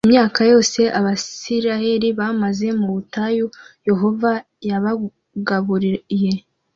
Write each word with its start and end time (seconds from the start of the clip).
imyaka 0.07 0.41
yose 0.51 0.81
abisirayeli 0.97 2.07
bamaze 2.19 2.67
mu 2.79 2.87
butayu 2.95 3.45
yehova 3.87 4.31
yabagaburiye 4.69 6.33